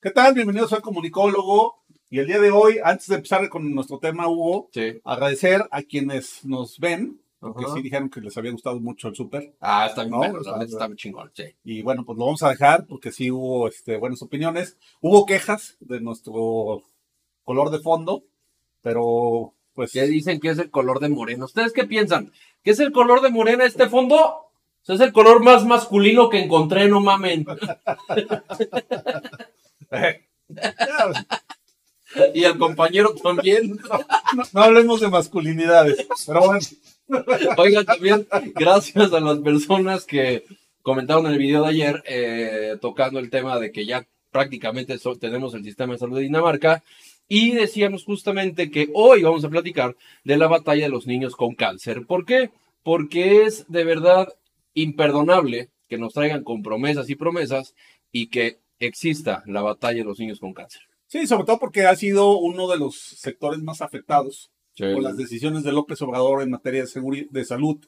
[0.00, 0.34] ¿Qué tal?
[0.34, 1.82] Bienvenidos al Comunicólogo.
[2.10, 5.00] Y el día de hoy, antes de empezar con nuestro tema, Hugo, Sí.
[5.04, 7.74] agradecer a quienes nos ven, porque Ajá.
[7.74, 9.54] sí dijeron que les había gustado mucho el súper.
[9.60, 11.44] Ah, está bien, No, está bien chingón, sí.
[11.64, 14.78] Y bueno, pues lo vamos a dejar porque sí hubo este, buenas opiniones.
[15.00, 16.82] Hubo quejas de nuestro
[17.44, 18.24] color de fondo,
[18.82, 21.44] pero pues ¿Qué dicen que es el color de morena?
[21.44, 22.32] ¿Ustedes qué piensan?
[22.62, 24.16] ¿Qué es el color de morena este fondo?
[24.16, 24.50] O
[24.82, 27.44] sea, es el color más masculino que encontré, no mamen.
[32.34, 33.78] Y el compañero también.
[34.36, 36.06] no, no hablemos de masculinidades.
[36.26, 36.60] Pero bueno,
[37.56, 40.44] Oigan, también gracias a las personas que
[40.82, 45.16] comentaron en el video de ayer eh, tocando el tema de que ya prácticamente so-
[45.16, 46.82] tenemos el sistema de salud de Dinamarca
[47.28, 51.54] y decíamos justamente que hoy vamos a platicar de la batalla de los niños con
[51.54, 52.06] cáncer.
[52.06, 52.50] ¿Por qué?
[52.82, 54.28] Porque es de verdad
[54.74, 57.74] imperdonable que nos traigan con promesas y promesas
[58.12, 60.82] y que exista la batalla de los niños con cáncer.
[61.06, 65.64] sí, sobre todo porque ha sido uno de los sectores más afectados por las decisiones
[65.64, 67.78] de López Obrador en materia de, de salud.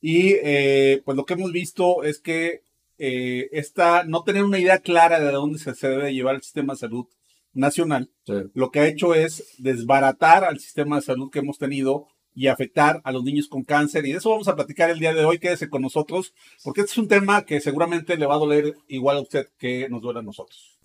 [0.00, 2.60] Y eh, pues lo que hemos visto es que
[2.98, 6.74] eh, esta, no tener una idea clara de dónde se, se debe llevar el sistema
[6.74, 7.06] de salud
[7.52, 8.34] nacional, Sí.
[8.54, 12.06] lo que ha hecho es desbaratar al sistema de salud que hemos tenido
[12.36, 14.06] y afectar a los niños con cáncer.
[14.06, 15.38] Y de eso vamos a platicar el día de hoy.
[15.38, 19.16] Quédese con nosotros, porque este es un tema que seguramente le va a doler igual
[19.16, 20.78] a usted que nos duele a nosotros.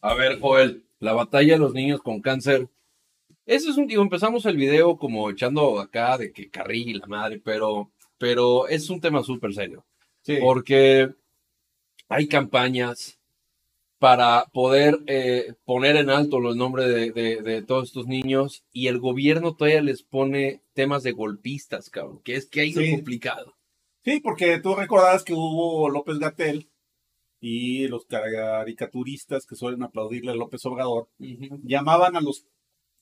[0.00, 2.68] A ver, Joel, la batalla de los niños con cáncer.
[3.46, 7.06] Ese es un, digo, empezamos el video como echando acá de que carril y la
[7.06, 9.84] madre, pero, pero es un tema súper serio.
[10.22, 10.36] Sí.
[10.40, 11.10] Porque
[12.08, 13.18] hay campañas
[13.98, 18.88] para poder eh, poner en alto los nombres de, de- de todos estos niños y
[18.88, 22.90] el gobierno todavía les pone temas de golpistas, cabrón, que es que hay Sí.
[22.90, 23.54] complicado.
[24.04, 26.68] Sí, porque tú recordarás que hubo López Gatel
[27.40, 32.46] y los caricaturistas que suelen aplaudirle a López Obrador llamaban a los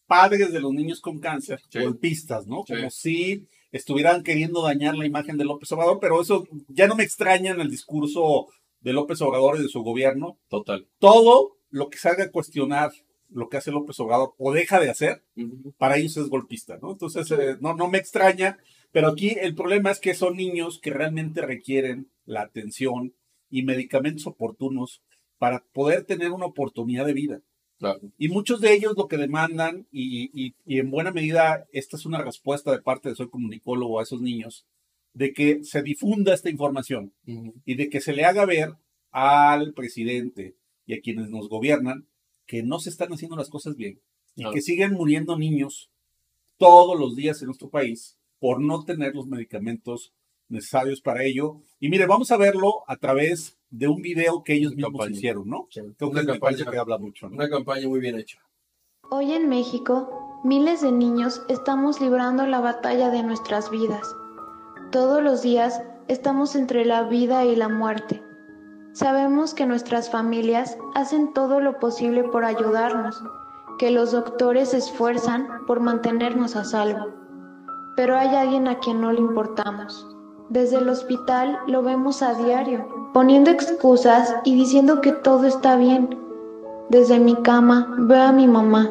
[0.07, 1.81] padres de los niños con cáncer Sí.
[1.81, 2.65] golpistas, ¿no?
[2.67, 2.75] Sí.
[2.75, 7.03] Como si estuvieran queriendo dañar la imagen de López Obrador, pero eso ya no me
[7.05, 8.47] extraña en el discurso
[8.81, 10.39] de López Obrador y de su gobierno.
[10.49, 10.87] Total.
[10.99, 12.93] Todo lo que salga a cuestionar
[13.31, 15.25] lo que hace López Obrador o deja de hacer,
[15.77, 16.93] para ellos es golpista, ¿no?
[16.93, 18.59] Entonces, eh, no, no me extraña,
[18.93, 23.13] pero aquí el problema es que son niños que realmente requieren la atención
[23.51, 25.03] y medicamentos oportunos
[25.39, 27.41] para poder tener una oportunidad de vida.
[27.79, 28.01] Claro.
[28.19, 32.07] Y muchos de ellos lo que demandan, y, y- y en buena medida esta es
[32.07, 34.65] una respuesta de parte de Soy Comunicólogo a esos niños,
[35.13, 37.13] de que se difunda esta información
[37.65, 38.75] y de que se le haga ver
[39.11, 42.07] al presidente y a quienes nos gobiernan
[42.47, 44.01] que no se están haciendo las cosas bien
[44.37, 45.91] y que siguen muriendo niños
[46.59, 50.13] todos los días en nuestro país por no tener los medicamentos
[50.55, 51.57] necesarios para ello.
[51.81, 55.17] Y mire, vamos a verlo a través de un video que ellos mismos campaña.
[55.17, 55.67] hicieron, ¿no?
[55.71, 55.81] Sí.
[55.99, 57.35] Creo Una campaña- que habla mucho, ¿no?
[57.37, 58.39] Una campaña muy bien hecha.
[59.11, 64.07] Hoy en México, miles de niños estamos librando la batalla de nuestras vidas.
[64.91, 68.23] Todos los días estamos entre la vida y la muerte.
[68.93, 73.21] Sabemos que nuestras familias hacen todo lo posible por ayudarnos,
[73.79, 77.13] que los doctores se esfuerzan por mantenernos a salvo.
[77.97, 80.14] Pero hay alguien a quien no le importamos.
[80.51, 86.19] Desde el hospital lo vemos a diario, poniendo excusas y diciendo que todo está bien.
[86.91, 88.91] Desde mi cama veo a mi mamá.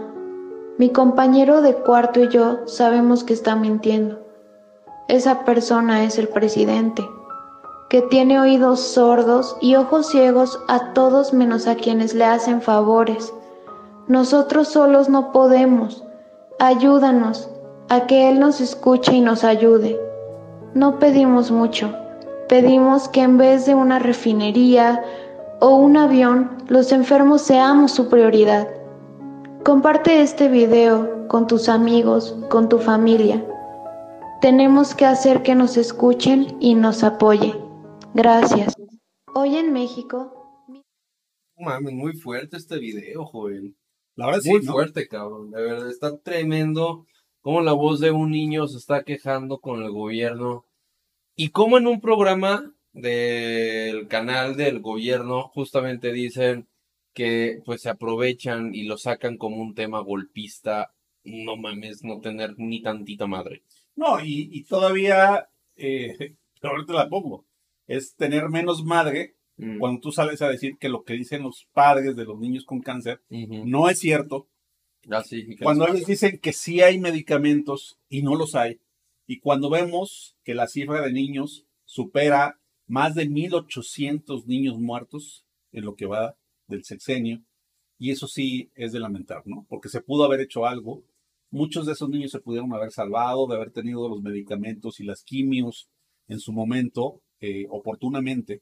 [0.79, 4.19] Mi compañero de cuarto y yo sabemos que está mintiendo.
[5.07, 7.07] Esa persona es el presidente,
[7.87, 13.31] que tiene oídos sordos y ojos ciegos a todos menos a quienes le hacen favores.
[14.07, 16.03] Nosotros solos no podemos.
[16.57, 17.47] Ayúdanos
[17.89, 19.99] a que Él nos escuche y nos ayude.
[20.75, 21.93] No pedimos mucho.
[22.49, 25.03] Pedimos que en vez de una refinería
[25.59, 28.67] o un avión, los enfermos seamos su prioridad.
[29.63, 33.45] Comparte este video con tus amigos, con tu familia.
[34.41, 37.53] Tenemos que hacer que nos escuchen y nos apoyen.
[38.13, 38.73] Gracias.
[39.33, 40.43] Hoy en México,
[41.57, 43.75] Mames, muy fuerte este video, joven.
[44.15, 44.73] La verdad sí, Muy ¿no?
[44.73, 45.51] fuerte, cabrón.
[45.51, 47.05] De verdad, está tremendo
[47.41, 50.65] cómo la voz de un niño se está quejando con el gobierno.
[51.35, 56.67] Y cómo en un programa del canal del gobierno justamente dicen
[57.13, 60.93] que pues se aprovechan y lo sacan como un tema golpista.
[61.23, 63.63] No mames, no tener ni tantita madre.
[63.95, 67.45] No, y, y todavía, eh, pero ahorita la pongo,
[67.87, 69.79] es tener menos madre mm.
[69.79, 72.81] cuando tú sales a decir que lo que dicen los padres de los niños con
[72.81, 74.47] cáncer no es cierto.
[75.11, 75.21] Ah,
[75.61, 78.79] cuando ellos dicen que sí hay medicamentos y no los hay.
[79.33, 85.85] Y cuando vemos que la cifra de niños supera más de 1.800 niños muertos en
[85.85, 86.37] lo que va
[86.67, 87.43] del sexenio,
[87.97, 89.65] y eso sí es de lamentar, ¿no?
[89.67, 91.03] Porque se pudo haber hecho algo.
[91.49, 95.23] Muchos de esos niños se pudieron haber salvado de haber tenido los medicamentos y las
[95.23, 95.89] quimios
[96.27, 98.61] en su momento eh, oportunamente.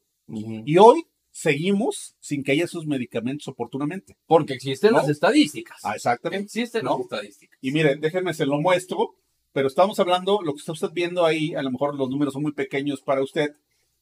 [0.66, 4.16] Y hoy seguimos sin que haya esos medicamentos oportunamente.
[4.26, 5.80] Porque existen las estadísticas.
[5.84, 6.46] Ah, exactamente.
[6.46, 7.60] Existen las estadísticas.
[7.62, 9.18] Y miren, déjenme se lo muestro,
[9.54, 12.44] pero estamos hablando, lo que está usted viendo ahí, a lo mejor los números son
[12.44, 13.56] muy pequeños para usted,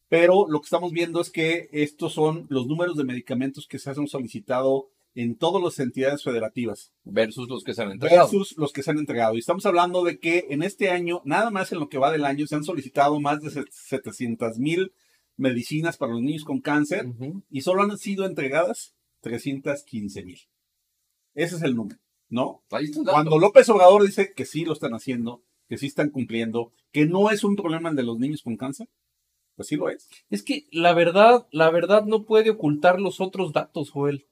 [0.07, 3.89] pero lo que estamos viendo es que estos son los números de medicamentos que se
[3.89, 6.91] han solicitado en todas las entidades federativas.
[7.03, 8.29] Versus los que se han entregado.
[8.29, 9.35] Versus los que se han entregado.
[9.35, 12.25] Y estamos hablando de que en este año, nada más en lo que va del
[12.25, 14.93] año, se han solicitado más de 700 mil
[15.35, 17.07] medicinas para los niños con cáncer
[17.49, 20.39] y solo han sido entregadas 315 mil.
[21.33, 21.99] Ese es el número,
[22.29, 22.63] ¿no?
[23.05, 27.29] Cuando López Obrador dice que sí lo están haciendo, que sí están cumpliendo, que no
[27.29, 28.87] es un problema de los niños con cáncer,
[29.55, 30.07] pues sí lo es.
[30.29, 34.27] Es que la verdad, la verdad no puede ocultar los otros datos, Joel.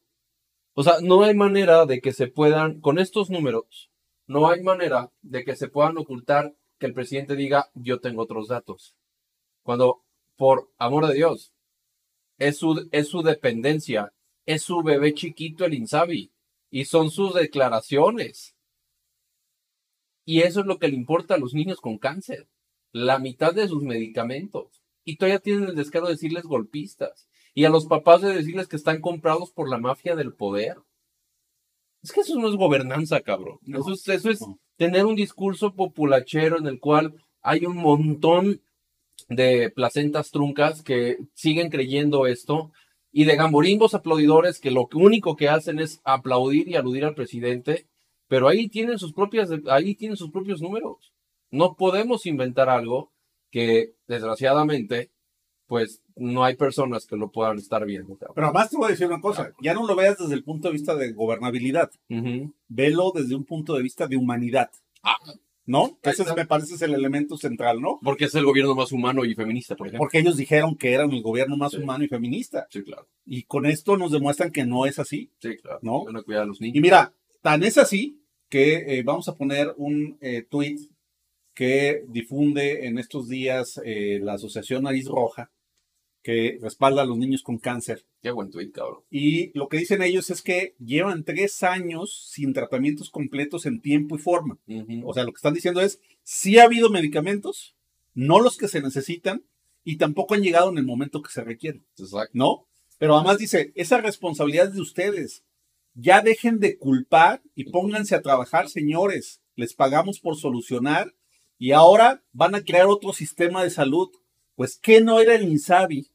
[0.73, 3.89] O sea, no hay manera de que se puedan, con estos números,
[4.27, 8.47] no hay manera de que se puedan ocultar que el presidente diga, yo tengo otros
[8.47, 8.95] datos.
[9.63, 10.03] Cuando,
[10.35, 11.51] por amor de Dios,
[12.37, 14.13] es su, es su dependencia,
[14.45, 16.31] es su bebé chiquito el Insabi,
[16.69, 18.55] y son sus declaraciones.
[20.25, 22.47] Y eso es lo que le importa a los niños con cáncer,
[22.91, 24.81] la mitad de sus medicamentos.
[25.03, 28.75] Y todavía tienen el descaro de decirles golpistas y a los papás de decirles que
[28.75, 30.77] están comprados por la mafia del poder.
[32.03, 33.59] Es que eso no es gobernanza, cabrón.
[33.67, 34.39] eso es, eso es
[34.75, 38.61] tener un discurso populachero en el cual hay un montón
[39.29, 42.71] de placentas truncas que siguen creyendo esto
[43.17, 47.87] y de gamborimbos aplaudidores que lo único que hacen es aplaudir y aludir al presidente,
[48.27, 51.15] pero ahí tienen sus propias ahí tienen sus propios números.
[51.49, 53.11] No podemos inventar algo
[53.49, 55.09] que desgraciadamente
[55.65, 58.15] pues no hay personas que lo puedan estar viendo.
[58.35, 60.67] Pero además te voy a decir una cosa, ya no lo veas desde el punto
[60.67, 61.89] de vista de gobernabilidad,
[62.67, 64.69] velo desde un punto de vista de humanidad.
[65.01, 65.17] Ah.
[65.67, 65.99] ¿No?
[66.01, 67.99] Ese me parece es el elemento central, ¿no?
[68.01, 69.99] Porque es el gobierno más humano y feminista, por ejemplo.
[69.99, 72.67] Porque ellos dijeron que eran el gobierno más humano y feminista.
[72.69, 73.09] Sí, claro.
[73.25, 75.29] Y con esto nos demuestran que no es así.
[75.39, 75.79] Sí, claro.
[75.81, 76.05] ¿No?
[76.07, 76.77] a los niños.
[76.77, 80.77] Y mira, tan es así que eh, vamos a poner un eh, tweet
[81.53, 85.51] que difunde en estos días eh, la Asociación Nariz Roja,
[86.23, 88.05] que respalda a los niños con cáncer.
[88.27, 89.03] Qué buen tweet, cabrón.
[89.09, 94.17] Y lo que dicen ellos es que llevan tres años sin tratamientos completos en tiempo
[94.17, 94.59] y forma.
[95.05, 97.77] O sea, lo que están diciendo es, sí ha habido medicamentos,
[98.13, 99.45] no los que se necesitan,
[99.85, 101.85] y tampoco han llegado en el momento que se requieren.
[101.97, 102.31] Exacto.
[102.33, 102.67] ¿No?
[102.97, 105.45] Pero además dice, esa responsabilidad es de ustedes.
[105.93, 109.39] Ya dejen de culpar y pónganse a trabajar, señores.
[109.55, 111.15] Les pagamos por solucionar
[111.57, 114.09] y ahora van a crear otro sistema de salud.
[114.55, 116.11] Pues, ¿qué no era el INSABI?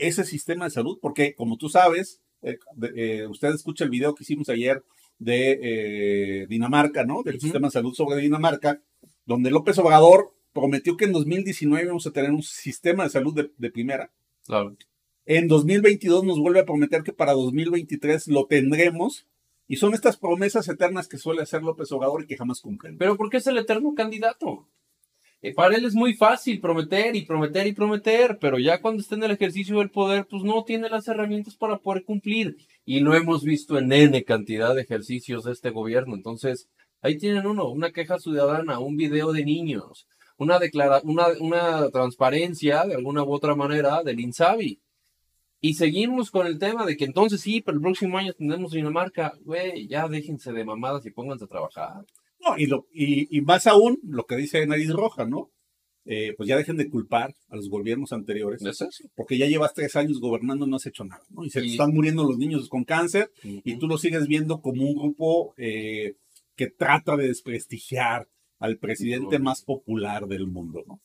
[0.00, 2.58] Ese sistema de salud, porque como tú sabes, eh,
[2.96, 4.84] eh, usted escucha el video que hicimos ayer
[5.18, 7.22] de eh, Dinamarca, ¿no?
[7.22, 8.82] Del sistema de salud sobre Dinamarca,
[9.26, 13.70] donde López Obrador prometió que en 2019 vamos a tener un sistema de salud de,
[13.70, 14.10] primera.
[14.46, 14.76] Claro.
[15.26, 19.26] En 2022 nos vuelve a prometer que para 2023 lo tendremos.
[19.68, 22.98] Y son estas promesas eternas que suele hacer López Obrador y que jamás cumplen.
[22.98, 24.66] Pero ¿por qué es el eterno candidato?
[25.42, 29.14] Eh, para él es muy fácil prometer y prometer y prometer, pero ya cuando está
[29.14, 32.56] en el ejercicio del poder, pues no tiene las herramientas para poder cumplir.
[32.84, 36.14] Y lo hemos visto en N cantidad de ejercicios de este gobierno.
[36.14, 36.68] Entonces,
[37.00, 40.06] ahí tienen uno, una queja ciudadana, un video de niños,
[40.36, 44.78] una, declara una, una transparencia de alguna u otra manera del INSABI.
[45.62, 49.34] Y seguimos con el tema de que entonces sí, pero el próximo año tendremos Dinamarca.
[49.42, 52.04] Güey, ya déjense de mamadas y pónganse a trabajar.
[52.42, 55.50] No, y, lo, y, más aún, lo que dice Nariz Roja, ¿no?
[56.06, 58.62] Eh, pues ya dejen de culpar a los gobiernos anteriores.
[59.14, 61.44] Porque ya llevas tres años gobernando y no has hecho nada, ¿no?
[61.44, 64.94] Y se están muriendo los niños con cáncer y tú lo sigues viendo como un
[64.94, 66.14] grupo eh,
[66.56, 68.28] que trata de desprestigiar
[68.58, 71.00] al presidente más popular del mundo, ¿no?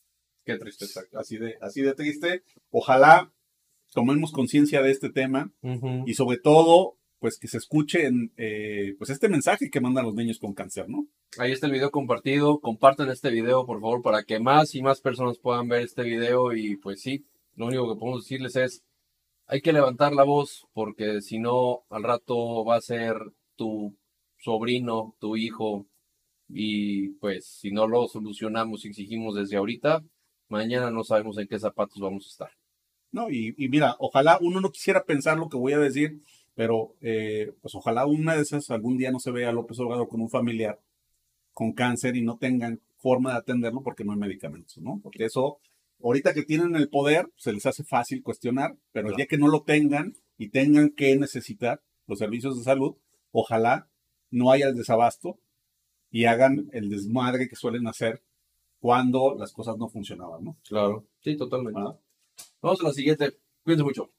[0.46, 2.44] Qué triste, Así de, así de triste.
[2.70, 3.34] Ojalá
[3.94, 5.52] tomemos conciencia de este tema
[6.06, 10.38] y sobre todo pues que se escuche eh, pues este mensaje que mandan los niños
[10.38, 11.08] con cáncer, ¿no?
[11.40, 15.02] Ahí está el video compartido, compartan este video por favor para que más y más
[15.02, 18.84] personas puedan ver este video y pues sí, lo único que podemos decirles es
[19.48, 23.16] hay que levantar la voz porque si no al rato va a ser
[23.56, 23.98] tu
[24.38, 25.88] sobrino, tu hijo
[26.48, 30.04] y pues si no lo solucionamos y exigimos desde ahorita,
[30.48, 32.52] mañana no sabemos en qué zapatos vamos a estar.
[33.12, 36.22] No, y, mira, ojalá uno no quisiera pensar lo que voy a decir,
[36.56, 40.08] pero eh, pues ojalá una de esas algún día no se vea a López Obrador
[40.08, 40.80] con un familiar
[41.54, 45.00] con cáncer y no tengan forma de atenderlo porque no hay medicamentos, ¿no?
[45.02, 45.60] Porque eso,
[46.04, 49.48] ahorita que tienen el poder, se les hace fácil cuestionar, pero el día que no
[49.48, 52.96] lo tengan y tengan que necesitar los servicios de salud,
[53.32, 53.90] ojalá
[54.32, 55.40] no haya el desabasto
[56.10, 58.22] y hagan el desmadre que suelen hacer
[58.80, 60.58] cuando las cosas no funcionaban, ¿no?
[60.68, 61.80] Claro, sí, totalmente.
[62.62, 63.38] Vamos a la siguiente.
[63.64, 64.15] Cuídense mucho.